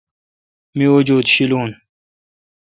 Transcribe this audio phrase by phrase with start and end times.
[0.77, 1.69] می۔ وجود شیلون۔